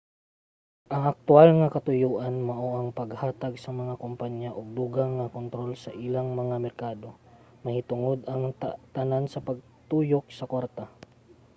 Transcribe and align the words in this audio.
ang 0.93 1.03
aktuwal 1.13 1.49
nga 1.59 1.73
katuyoan 1.75 2.35
mao 2.49 2.69
ang 2.75 2.89
paghatag 2.99 3.53
sa 3.59 3.71
mga 3.79 3.99
kompanya 4.03 4.49
og 4.59 4.75
dugang 4.77 5.11
nga 5.15 5.33
kontrol 5.37 5.71
sa 5.83 5.95
ilang 6.07 6.29
mga 6.41 6.55
merkado; 6.65 7.07
mahitungod 7.63 8.19
ang 8.25 8.43
tanan 8.95 9.25
sa 9.29 9.43
pagtuyok 9.47 10.25
sa 10.37 10.49
kwarta 10.51 10.85